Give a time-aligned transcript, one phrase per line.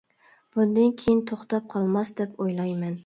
[0.55, 2.99] بۇندىن كېيىن توختاپ قالماس دەپ ئويلايمەن.